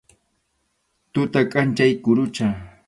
Tuta 1.13 1.39
kʼanchaq 1.51 1.91
kurucha. 2.03 2.45